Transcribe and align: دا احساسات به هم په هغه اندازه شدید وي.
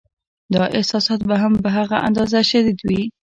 دا 0.53 0.63
احساسات 0.77 1.21
به 1.29 1.35
هم 1.43 1.53
په 1.63 1.69
هغه 1.77 1.97
اندازه 2.07 2.39
شدید 2.51 2.79
وي. 2.89 3.01